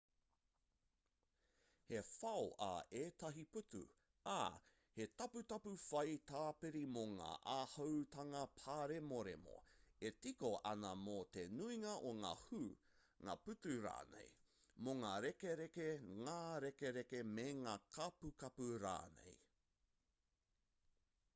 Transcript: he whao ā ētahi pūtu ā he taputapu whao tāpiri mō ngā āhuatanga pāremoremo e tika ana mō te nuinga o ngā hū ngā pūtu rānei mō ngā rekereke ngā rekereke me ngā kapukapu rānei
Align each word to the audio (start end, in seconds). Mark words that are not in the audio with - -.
he 1.89 1.97
whao 2.19 2.45
ā 2.67 2.69
ētahi 3.01 3.43
pūtu 3.57 3.81
ā 4.35 4.37
he 4.95 5.05
taputapu 5.21 5.73
whao 5.81 6.15
tāpiri 6.31 6.81
mō 6.93 7.03
ngā 7.19 7.27
āhuatanga 7.57 8.41
pāremoremo 8.61 9.59
e 10.09 10.13
tika 10.27 10.51
ana 10.71 10.95
mō 11.03 11.19
te 11.37 11.45
nuinga 11.59 11.93
o 12.13 12.15
ngā 12.25 12.33
hū 12.47 12.63
ngā 13.29 13.37
pūtu 13.45 13.77
rānei 13.85 14.33
mō 14.87 14.97
ngā 15.05 15.13
rekereke 15.29 15.87
ngā 16.23 16.39
rekereke 16.69 17.23
me 17.37 17.47
ngā 17.63 17.77
kapukapu 18.01 18.75
rānei 18.89 19.39